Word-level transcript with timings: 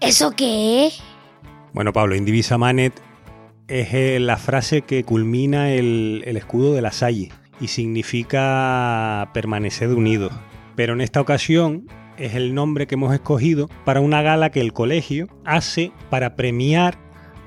¿eso 0.00 0.32
qué? 0.32 0.90
Bueno, 1.72 1.92
Pablo, 1.92 2.14
Indivisa 2.16 2.58
Manet 2.58 3.00
es 3.68 3.94
eh, 3.94 4.18
la 4.20 4.36
frase 4.36 4.82
que 4.82 5.04
culmina 5.04 5.70
el, 5.70 6.22
el 6.26 6.36
escudo 6.36 6.74
de 6.74 6.82
la 6.82 6.92
Salle 6.92 7.30
y 7.60 7.68
significa 7.68 9.30
permanecer 9.32 9.88
unidos. 9.90 10.32
Pero 10.74 10.94
en 10.94 11.00
esta 11.00 11.20
ocasión 11.20 11.86
es 12.16 12.34
el 12.34 12.54
nombre 12.54 12.86
que 12.86 12.96
hemos 12.96 13.14
escogido 13.14 13.68
para 13.84 14.00
una 14.00 14.22
gala 14.22 14.50
que 14.50 14.60
el 14.60 14.72
colegio 14.72 15.28
hace 15.44 15.92
para 16.10 16.36
premiar 16.36 16.98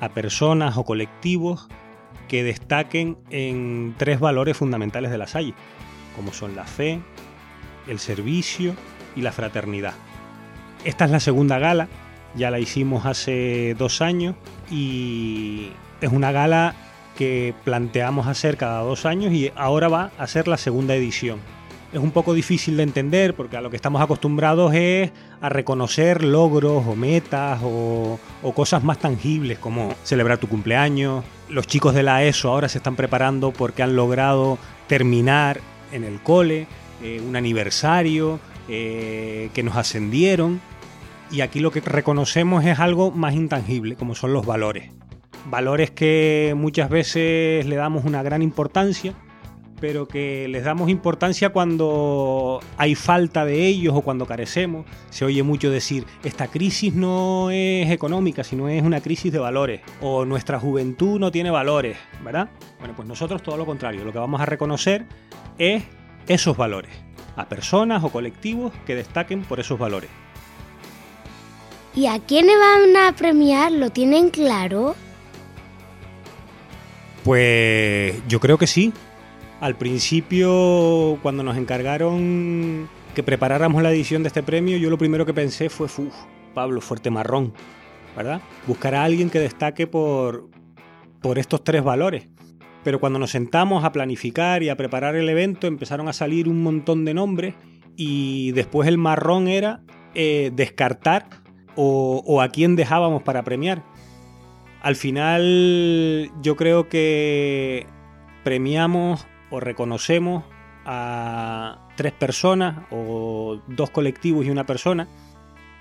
a 0.00 0.10
personas 0.10 0.76
o 0.76 0.84
colectivos 0.84 1.68
que 2.28 2.42
destaquen 2.42 3.18
en 3.30 3.94
tres 3.98 4.20
valores 4.20 4.56
fundamentales 4.56 5.10
de 5.10 5.18
la 5.18 5.26
Salle, 5.26 5.54
como 6.16 6.32
son 6.32 6.56
la 6.56 6.64
fe, 6.64 7.00
el 7.86 7.98
servicio 7.98 8.74
y 9.14 9.20
la 9.22 9.32
fraternidad. 9.32 9.94
Esta 10.84 11.04
es 11.04 11.10
la 11.10 11.20
segunda 11.20 11.58
gala, 11.58 11.88
ya 12.34 12.50
la 12.50 12.58
hicimos 12.58 13.06
hace 13.06 13.74
dos 13.78 14.00
años 14.00 14.34
y 14.70 15.70
es 16.00 16.10
una 16.12 16.32
gala 16.32 16.74
que 17.16 17.54
planteamos 17.64 18.26
hacer 18.26 18.56
cada 18.56 18.80
dos 18.80 19.06
años 19.06 19.32
y 19.32 19.52
ahora 19.56 19.88
va 19.88 20.10
a 20.18 20.26
ser 20.26 20.48
la 20.48 20.56
segunda 20.56 20.94
edición. 20.94 21.38
Es 21.92 22.00
un 22.00 22.10
poco 22.10 22.32
difícil 22.32 22.78
de 22.78 22.84
entender 22.84 23.34
porque 23.34 23.58
a 23.58 23.60
lo 23.60 23.68
que 23.68 23.76
estamos 23.76 24.00
acostumbrados 24.00 24.72
es 24.74 25.10
a 25.42 25.50
reconocer 25.50 26.24
logros 26.24 26.86
o 26.86 26.96
metas 26.96 27.60
o, 27.62 28.18
cosas 28.54 28.82
más 28.82 28.98
tangibles 28.98 29.58
como 29.58 29.94
celebrar 30.02 30.38
tu 30.38 30.48
cumpleaños. 30.48 31.22
Los 31.50 31.66
chicos 31.66 31.94
de 31.94 32.02
la 32.02 32.24
ESO 32.24 32.48
ahora 32.48 32.70
se 32.70 32.78
están 32.78 32.96
preparando 32.96 33.52
porque 33.52 33.82
han 33.82 33.94
logrado 33.94 34.56
terminar 34.86 35.60
en 35.92 36.04
el 36.04 36.18
cole, 36.22 36.66
eh, 37.02 37.20
un 37.26 37.36
aniversario, 37.36 38.40
eh, 38.68 39.50
que 39.52 39.62
nos 39.62 39.76
ascendieron. 39.76 40.60
Y 41.32 41.40
aquí 41.40 41.60
lo 41.60 41.70
que 41.70 41.80
reconocemos 41.80 42.62
es 42.66 42.78
algo 42.78 43.10
más 43.10 43.34
intangible, 43.34 43.96
como 43.96 44.14
son 44.14 44.34
los 44.34 44.44
valores. 44.44 44.90
Valores 45.46 45.90
que 45.90 46.52
muchas 46.54 46.90
veces 46.90 47.64
le 47.64 47.74
damos 47.74 48.04
una 48.04 48.22
gran 48.22 48.42
importancia, 48.42 49.14
pero 49.80 50.06
que 50.06 50.46
les 50.48 50.62
damos 50.62 50.90
importancia 50.90 51.48
cuando 51.48 52.60
hay 52.76 52.94
falta 52.94 53.46
de 53.46 53.66
ellos 53.66 53.94
o 53.96 54.02
cuando 54.02 54.26
carecemos. 54.26 54.84
Se 55.08 55.24
oye 55.24 55.42
mucho 55.42 55.70
decir, 55.70 56.04
esta 56.22 56.48
crisis 56.48 56.94
no 56.94 57.50
es 57.50 57.90
económica, 57.90 58.44
sino 58.44 58.68
es 58.68 58.82
una 58.82 59.00
crisis 59.00 59.32
de 59.32 59.38
valores, 59.38 59.80
o 60.02 60.26
nuestra 60.26 60.60
juventud 60.60 61.18
no 61.18 61.30
tiene 61.30 61.50
valores, 61.50 61.96
¿verdad? 62.22 62.50
Bueno, 62.78 62.92
pues 62.94 63.08
nosotros 63.08 63.42
todo 63.42 63.56
lo 63.56 63.64
contrario, 63.64 64.04
lo 64.04 64.12
que 64.12 64.18
vamos 64.18 64.40
a 64.42 64.46
reconocer 64.46 65.06
es 65.56 65.82
esos 66.28 66.58
valores, 66.58 66.92
a 67.36 67.48
personas 67.48 68.04
o 68.04 68.10
colectivos 68.10 68.70
que 68.84 68.94
destaquen 68.94 69.42
por 69.42 69.60
esos 69.60 69.78
valores. 69.78 70.10
¿Y 71.94 72.06
a 72.06 72.18
quiénes 72.20 72.56
van 72.58 72.96
a 72.96 73.12
premiar? 73.14 73.70
¿Lo 73.70 73.90
tienen 73.90 74.30
claro? 74.30 74.94
Pues 77.22 78.14
yo 78.28 78.40
creo 78.40 78.56
que 78.56 78.66
sí. 78.66 78.92
Al 79.60 79.76
principio, 79.76 81.18
cuando 81.22 81.42
nos 81.42 81.56
encargaron 81.56 82.88
que 83.14 83.22
preparáramos 83.22 83.82
la 83.82 83.92
edición 83.92 84.22
de 84.22 84.28
este 84.28 84.42
premio, 84.42 84.78
yo 84.78 84.88
lo 84.88 84.96
primero 84.96 85.26
que 85.26 85.34
pensé 85.34 85.68
fue, 85.68 85.86
uff, 85.86 86.14
Pablo, 86.54 86.80
fuerte 86.80 87.10
marrón, 87.10 87.52
¿verdad? 88.16 88.40
Buscar 88.66 88.94
a 88.94 89.04
alguien 89.04 89.28
que 89.28 89.38
destaque 89.38 89.86
por, 89.86 90.48
por 91.20 91.38
estos 91.38 91.62
tres 91.62 91.84
valores. 91.84 92.28
Pero 92.82 93.00
cuando 93.00 93.18
nos 93.18 93.30
sentamos 93.30 93.84
a 93.84 93.92
planificar 93.92 94.62
y 94.62 94.70
a 94.70 94.76
preparar 94.76 95.14
el 95.14 95.28
evento, 95.28 95.66
empezaron 95.66 96.08
a 96.08 96.12
salir 96.14 96.48
un 96.48 96.62
montón 96.62 97.04
de 97.04 97.14
nombres 97.14 97.54
y 97.96 98.50
después 98.52 98.88
el 98.88 98.96
marrón 98.96 99.46
era 99.46 99.82
eh, 100.14 100.50
descartar 100.54 101.41
o, 101.76 102.40
a 102.40 102.48
quién 102.48 102.76
dejábamos 102.76 103.22
para 103.22 103.42
premiar. 103.42 103.82
Al 104.80 104.96
final 104.96 106.30
yo 106.42 106.56
creo 106.56 106.88
que 106.88 107.86
premiamos 108.44 109.26
o 109.50 109.60
reconocemos 109.60 110.44
a 110.84 111.88
tres 111.96 112.12
personas 112.12 112.84
o 112.90 113.60
dos 113.68 113.90
colectivos 113.90 114.44
y 114.44 114.50
una 114.50 114.66
persona 114.66 115.06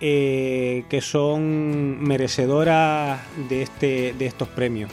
eh, 0.00 0.84
que 0.90 1.00
son 1.00 2.02
merecedoras 2.02 3.20
de, 3.48 3.62
este, 3.62 4.12
de 4.12 4.26
estos 4.26 4.48
premios. 4.48 4.90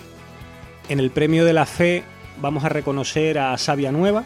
En 0.87 0.99
el 0.99 1.11
premio 1.11 1.43
de 1.43 1.53
la 1.53 1.65
fe 1.65 2.03
vamos 2.41 2.63
a 2.63 2.69
reconocer 2.69 3.37
a 3.39 3.57
Sabia 3.57 3.91
Nueva, 3.91 4.23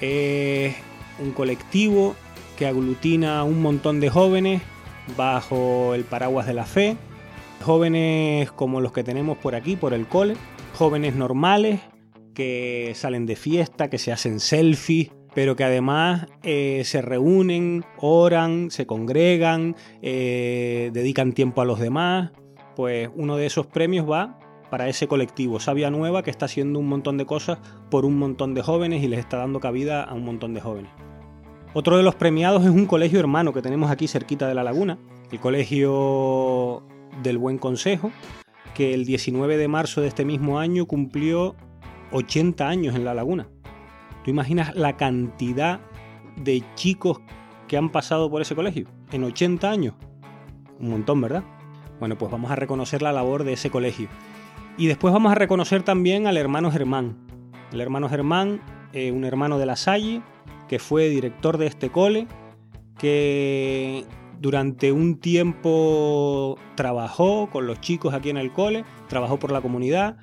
es 0.00 0.74
un 1.18 1.32
colectivo 1.32 2.16
que 2.56 2.66
aglutina 2.66 3.40
a 3.40 3.44
un 3.44 3.60
montón 3.60 4.00
de 4.00 4.08
jóvenes 4.08 4.62
bajo 5.16 5.94
el 5.94 6.04
paraguas 6.04 6.46
de 6.46 6.54
la 6.54 6.64
fe, 6.64 6.96
jóvenes 7.62 8.50
como 8.52 8.80
los 8.80 8.92
que 8.92 9.04
tenemos 9.04 9.38
por 9.38 9.54
aquí, 9.54 9.76
por 9.76 9.94
el 9.94 10.06
cole, 10.06 10.36
jóvenes 10.74 11.14
normales 11.14 11.80
que 12.34 12.92
salen 12.94 13.26
de 13.26 13.36
fiesta, 13.36 13.90
que 13.90 13.98
se 13.98 14.12
hacen 14.12 14.40
selfies, 14.40 15.10
pero 15.34 15.56
que 15.56 15.64
además 15.64 16.26
eh, 16.42 16.82
se 16.84 17.02
reúnen, 17.02 17.84
oran, 17.98 18.70
se 18.70 18.86
congregan, 18.86 19.76
eh, 20.02 20.90
dedican 20.92 21.32
tiempo 21.32 21.60
a 21.60 21.64
los 21.64 21.78
demás. 21.78 22.32
Pues 22.76 23.10
uno 23.14 23.36
de 23.36 23.46
esos 23.46 23.66
premios 23.66 24.10
va 24.10 24.38
para 24.70 24.88
ese 24.88 25.06
colectivo, 25.06 25.60
Sabia 25.60 25.90
Nueva, 25.90 26.22
que 26.22 26.30
está 26.30 26.46
haciendo 26.46 26.78
un 26.78 26.88
montón 26.88 27.18
de 27.18 27.26
cosas 27.26 27.58
por 27.90 28.06
un 28.06 28.18
montón 28.18 28.54
de 28.54 28.62
jóvenes 28.62 29.02
y 29.02 29.08
les 29.08 29.20
está 29.20 29.36
dando 29.36 29.60
cabida 29.60 30.02
a 30.02 30.14
un 30.14 30.24
montón 30.24 30.54
de 30.54 30.62
jóvenes. 30.62 30.90
Otro 31.74 31.96
de 31.96 32.02
los 32.02 32.14
premiados 32.14 32.64
es 32.64 32.68
un 32.68 32.84
colegio 32.84 33.18
hermano 33.18 33.54
que 33.54 33.62
tenemos 33.62 33.90
aquí 33.90 34.06
cerquita 34.06 34.46
de 34.46 34.54
la 34.54 34.62
laguna, 34.62 34.98
el 35.30 35.40
Colegio 35.40 36.82
del 37.22 37.38
Buen 37.38 37.56
Consejo, 37.56 38.12
que 38.74 38.92
el 38.92 39.06
19 39.06 39.56
de 39.56 39.68
marzo 39.68 40.02
de 40.02 40.08
este 40.08 40.26
mismo 40.26 40.58
año 40.58 40.84
cumplió 40.84 41.56
80 42.10 42.68
años 42.68 42.94
en 42.94 43.06
la 43.06 43.14
laguna. 43.14 43.48
¿Tú 44.22 44.30
imaginas 44.30 44.74
la 44.76 44.98
cantidad 44.98 45.80
de 46.36 46.62
chicos 46.74 47.22
que 47.68 47.78
han 47.78 47.88
pasado 47.88 48.30
por 48.30 48.42
ese 48.42 48.54
colegio 48.54 48.86
en 49.10 49.24
80 49.24 49.70
años? 49.70 49.94
Un 50.78 50.90
montón, 50.90 51.22
¿verdad? 51.22 51.42
Bueno, 52.00 52.18
pues 52.18 52.30
vamos 52.30 52.50
a 52.50 52.56
reconocer 52.56 53.00
la 53.00 53.12
labor 53.12 53.44
de 53.44 53.54
ese 53.54 53.70
colegio. 53.70 54.08
Y 54.76 54.88
después 54.88 55.14
vamos 55.14 55.32
a 55.32 55.36
reconocer 55.36 55.82
también 55.82 56.26
al 56.26 56.36
hermano 56.36 56.70
Germán. 56.70 57.16
El 57.72 57.80
hermano 57.80 58.10
Germán, 58.10 58.60
eh, 58.92 59.10
un 59.10 59.24
hermano 59.24 59.58
de 59.58 59.64
la 59.64 59.76
Salle, 59.76 60.20
que 60.68 60.78
fue 60.78 61.08
director 61.08 61.58
de 61.58 61.66
este 61.66 61.90
cole, 61.90 62.26
que 62.98 64.04
durante 64.40 64.92
un 64.92 65.18
tiempo 65.18 66.58
trabajó 66.74 67.48
con 67.50 67.66
los 67.66 67.80
chicos 67.80 68.14
aquí 68.14 68.30
en 68.30 68.36
el 68.36 68.52
cole, 68.52 68.84
trabajó 69.08 69.38
por 69.38 69.52
la 69.52 69.60
comunidad 69.60 70.16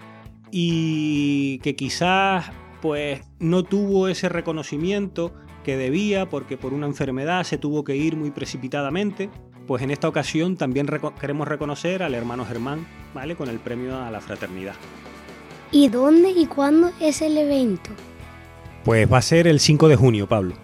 y 0.52 1.60
que 1.60 1.76
quizás 1.76 2.52
pues 2.82 3.22
no 3.40 3.64
tuvo 3.64 4.08
ese 4.08 4.30
reconocimiento 4.30 5.34
que 5.64 5.78
debía 5.78 6.30
porque 6.30 6.58
por 6.58 6.74
una 6.74 6.88
enfermedad 6.88 7.44
se 7.44 7.58
tuvo 7.58 7.84
que 7.84 7.96
ir 7.96 8.16
muy 8.16 8.32
precipitadamente. 8.32 9.30
Pues 9.68 9.84
en 9.84 9.92
esta 9.92 10.08
ocasión 10.08 10.58
también 10.58 10.88
queremos 11.20 11.48
reconocer 11.48 12.02
al 12.02 12.16
hermano 12.16 12.44
Germán, 12.46 12.88
¿vale? 13.14 13.36
Con 13.36 13.50
el 13.50 13.60
premio 13.60 13.98
a 13.98 14.10
la 14.10 14.20
fraternidad. 14.20 14.74
¿Y 15.72 15.90
dónde 15.90 16.32
y 16.32 16.48
cuándo 16.48 16.92
es 17.00 17.22
el 17.22 17.38
evento? 17.38 17.92
Pues 18.84 19.12
va 19.12 19.18
a 19.18 19.22
ser 19.22 19.48
el 19.48 19.60
5 19.60 19.88
de 19.88 19.96
junio, 19.96 20.28
Pablo 20.28 20.56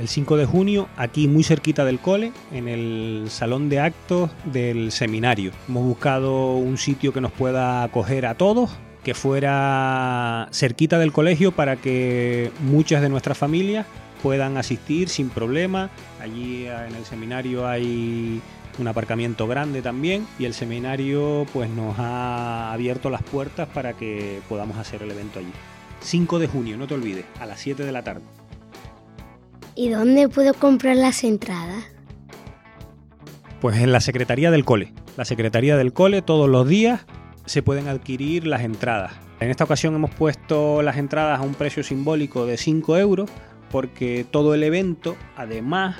el 0.00 0.08
5 0.08 0.38
de 0.38 0.46
junio, 0.46 0.88
aquí 0.96 1.28
muy 1.28 1.44
cerquita 1.44 1.84
del 1.84 1.98
cole, 1.98 2.32
en 2.52 2.68
el 2.68 3.26
salón 3.28 3.68
de 3.68 3.80
actos 3.80 4.30
del 4.46 4.92
seminario. 4.92 5.52
Hemos 5.68 5.84
buscado 5.84 6.56
un 6.56 6.78
sitio 6.78 7.12
que 7.12 7.20
nos 7.20 7.32
pueda 7.32 7.82
acoger 7.82 8.24
a 8.24 8.34
todos, 8.34 8.70
que 9.04 9.12
fuera 9.12 10.48
cerquita 10.52 10.98
del 10.98 11.12
colegio 11.12 11.52
para 11.52 11.76
que 11.76 12.50
muchas 12.60 13.02
de 13.02 13.10
nuestras 13.10 13.36
familias 13.36 13.86
puedan 14.22 14.56
asistir 14.56 15.10
sin 15.10 15.28
problema. 15.28 15.90
Allí 16.20 16.66
en 16.66 16.94
el 16.94 17.04
seminario 17.04 17.68
hay 17.68 18.40
un 18.78 18.88
aparcamiento 18.88 19.46
grande 19.46 19.82
también 19.82 20.26
y 20.38 20.46
el 20.46 20.54
seminario 20.54 21.46
pues 21.52 21.68
nos 21.68 21.98
ha 21.98 22.72
abierto 22.72 23.10
las 23.10 23.22
puertas 23.22 23.68
para 23.68 23.92
que 23.92 24.40
podamos 24.48 24.78
hacer 24.78 25.02
el 25.02 25.10
evento 25.10 25.40
allí. 25.40 25.52
5 26.00 26.38
de 26.38 26.46
junio, 26.46 26.76
no 26.76 26.86
te 26.86 26.94
olvides, 26.94 27.24
a 27.38 27.46
las 27.46 27.60
7 27.60 27.84
de 27.84 27.92
la 27.92 28.02
tarde. 28.02 28.22
¿Y 29.74 29.88
dónde 29.88 30.28
puedo 30.28 30.54
comprar 30.54 30.96
las 30.96 31.24
entradas? 31.24 31.84
Pues 33.60 33.78
en 33.78 33.92
la 33.92 34.00
Secretaría 34.00 34.50
del 34.50 34.64
Cole. 34.64 34.92
La 35.16 35.24
Secretaría 35.24 35.76
del 35.76 35.92
Cole 35.92 36.22
todos 36.22 36.48
los 36.48 36.66
días 36.66 37.06
se 37.46 37.62
pueden 37.62 37.88
adquirir 37.88 38.46
las 38.46 38.62
entradas. 38.62 39.12
En 39.40 39.50
esta 39.50 39.64
ocasión 39.64 39.94
hemos 39.94 40.10
puesto 40.10 40.82
las 40.82 40.96
entradas 40.96 41.40
a 41.40 41.42
un 41.42 41.54
precio 41.54 41.82
simbólico 41.82 42.46
de 42.46 42.56
5 42.56 42.98
euros 42.98 43.30
porque 43.70 44.26
todo 44.30 44.54
el 44.54 44.62
evento 44.62 45.16
además 45.36 45.96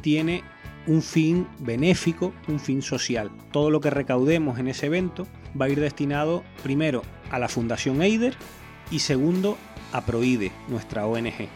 tiene 0.00 0.42
un 0.86 1.02
fin 1.02 1.46
benéfico, 1.60 2.32
un 2.48 2.58
fin 2.58 2.82
social. 2.82 3.30
Todo 3.52 3.70
lo 3.70 3.80
que 3.80 3.90
recaudemos 3.90 4.58
en 4.58 4.68
ese 4.68 4.86
evento 4.86 5.26
va 5.60 5.66
a 5.66 5.68
ir 5.68 5.80
destinado 5.80 6.42
primero 6.62 7.02
a 7.30 7.38
la 7.38 7.48
Fundación 7.48 8.02
Eider 8.02 8.34
y 8.92 9.00
segundo 9.00 9.58
a 9.92 10.02
Proide, 10.02 10.52
nuestra 10.68 11.06
ONG. 11.06 11.48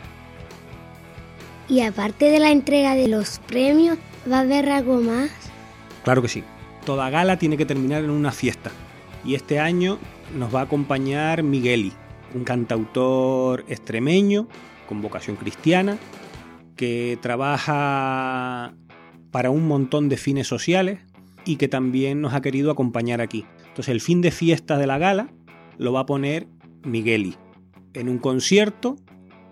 Y 1.69 1.81
aparte 1.81 2.31
de 2.31 2.41
la 2.41 2.51
entrega 2.51 2.95
de 2.95 3.09
los 3.09 3.39
premios, 3.41 3.99
¿va 4.31 4.39
a 4.39 4.41
haber 4.41 4.69
algo 4.71 5.01
más? 5.01 5.31
Claro 6.03 6.23
que 6.23 6.29
sí. 6.29 6.43
Toda 6.85 7.11
gala 7.11 7.39
tiene 7.39 7.57
que 7.57 7.67
terminar 7.67 8.03
en 8.05 8.11
una 8.11 8.33
fiesta. 8.33 8.71
Y 9.25 9.35
este 9.35 9.59
año 9.59 9.99
nos 10.37 10.55
va 10.55 10.61
a 10.61 10.65
acompañar 10.65 11.43
Migueli, 11.43 11.93
un 12.35 12.45
cantautor 12.45 13.65
extremeño 13.69 14.49
con 14.89 15.03
vocación 15.03 15.37
cristiana, 15.37 15.99
que 16.77 17.19
trabaja 17.21 18.75
para 19.31 19.51
un 19.51 19.67
montón 19.67 20.09
de 20.09 20.17
fines 20.17 20.47
sociales 20.47 21.01
y 21.45 21.57
que 21.57 21.69
también 21.69 22.21
nos 22.21 22.35
ha 22.35 22.41
querido 22.41 22.71
acompañar 22.71 23.21
aquí. 23.21 23.45
Entonces 23.69 23.89
el 23.89 24.01
fin 24.01 24.21
de 24.21 24.31
fiesta 24.31 24.79
de 24.79 24.87
la 24.87 24.99
gala 24.99 25.29
lo 25.79 25.93
va 25.93 26.01
a 26.01 26.07
poner 26.07 26.47
Migueli 26.87 27.37
en 27.95 28.09
un 28.09 28.19
concierto 28.19 28.97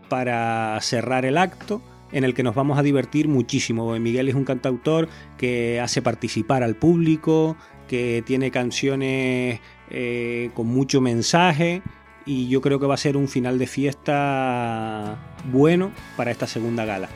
para 0.08 0.78
cerrar 0.80 1.24
el 1.24 1.38
acto 1.38 1.82
en 2.12 2.24
el 2.24 2.34
que 2.34 2.42
nos 2.42 2.54
vamos 2.54 2.78
a 2.78 2.82
divertir 2.82 3.26
muchísimo. 3.26 3.98
Miguel 3.98 4.28
es 4.28 4.34
un 4.34 4.44
cantautor 4.44 5.08
que 5.36 5.80
hace 5.80 6.00
participar 6.00 6.62
al 6.62 6.76
público, 6.76 7.56
que 7.88 8.22
tiene 8.24 8.50
canciones 8.50 9.60
eh, 9.90 10.50
con 10.54 10.66
mucho 10.68 11.00
mensaje 11.00 11.82
y 12.26 12.48
yo 12.48 12.60
creo 12.60 12.78
que 12.78 12.86
va 12.86 12.94
a 12.94 12.98
ser 12.98 13.16
un 13.16 13.28
final 13.28 13.58
de 13.58 13.66
fiesta 13.66 15.18
bueno 15.50 15.90
para 16.16 16.30
esta 16.30 16.46
segunda 16.46 16.84
gala. 16.84 17.08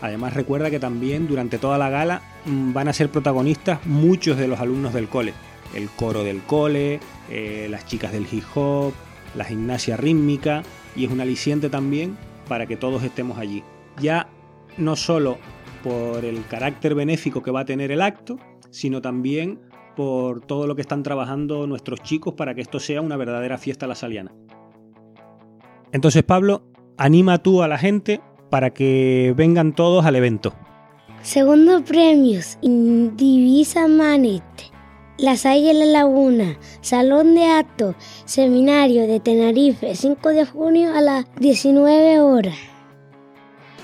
Además 0.00 0.34
recuerda 0.34 0.70
que 0.70 0.80
también 0.80 1.26
durante 1.26 1.58
toda 1.58 1.78
la 1.78 1.90
gala 1.90 2.22
mm, 2.46 2.72
van 2.72 2.88
a 2.88 2.92
ser 2.92 3.10
protagonistas 3.10 3.84
muchos 3.86 4.36
de 4.36 4.48
los 4.48 4.60
alumnos 4.60 4.92
del 4.94 5.08
cole. 5.08 5.34
El 5.74 5.88
coro 5.90 6.24
del 6.24 6.42
cole, 6.42 7.00
eh, 7.30 7.66
las 7.70 7.86
chicas 7.86 8.12
del 8.12 8.26
hip 8.30 8.44
hop, 8.54 8.94
la 9.36 9.44
gimnasia 9.44 9.96
rítmica 9.96 10.62
y 10.96 11.04
es 11.04 11.10
un 11.10 11.20
aliciente 11.20 11.68
también 11.68 12.16
para 12.48 12.66
que 12.66 12.76
todos 12.76 13.02
estemos 13.02 13.38
allí. 13.38 13.62
Ya 14.00 14.28
no 14.76 14.96
solo 14.96 15.38
por 15.82 16.24
el 16.24 16.44
carácter 16.46 16.94
benéfico 16.94 17.42
que 17.42 17.50
va 17.50 17.60
a 17.60 17.64
tener 17.64 17.92
el 17.92 18.02
acto, 18.02 18.38
sino 18.70 19.00
también 19.00 19.60
por 19.96 20.40
todo 20.44 20.66
lo 20.66 20.74
que 20.74 20.82
están 20.82 21.02
trabajando 21.02 21.66
nuestros 21.66 22.02
chicos 22.02 22.34
para 22.34 22.54
que 22.54 22.60
esto 22.60 22.78
sea 22.78 23.00
una 23.00 23.16
verdadera 23.16 23.56
fiesta 23.58 23.86
la 23.86 23.94
saliana. 23.94 24.32
Entonces, 25.92 26.22
Pablo, 26.22 26.62
anima 26.98 27.38
tú 27.38 27.62
a 27.62 27.68
la 27.68 27.78
gente 27.78 28.20
para 28.50 28.70
que 28.70 29.32
vengan 29.36 29.74
todos 29.74 30.04
al 30.04 30.16
evento. 30.16 30.52
Segundo 31.22 31.82
premios, 31.84 32.58
Divisa 32.62 33.88
Manete. 33.88 34.65
La 35.18 35.36
Salle 35.38 35.72
La 35.72 35.86
Laguna, 35.86 36.58
Salón 36.82 37.34
de 37.34 37.46
Actos, 37.46 37.96
Seminario 38.26 39.06
de 39.06 39.18
Tenerife, 39.18 39.94
5 39.94 40.28
de 40.28 40.44
junio 40.44 40.94
a 40.94 41.00
las 41.00 41.24
19 41.36 42.20
horas. 42.20 42.56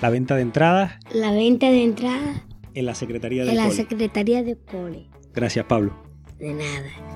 La 0.02 0.11
venta 0.11 0.37
de 0.37 0.43
entradas. 0.43 0.93
La 1.11 1.32
venta 1.32 1.70
de 1.70 1.84
entradas. 1.84 2.43
En 2.75 2.84
la 2.84 2.94
Secretaría 2.94 3.44
de 3.44 3.50
En 3.50 3.56
la 3.56 3.70
Secretaría 3.70 4.43
de 4.43 4.58
Cole. 4.58 5.08
Gracias, 5.32 5.64
Pablo. 5.64 5.96
De 6.38 6.52
nada. 6.52 7.11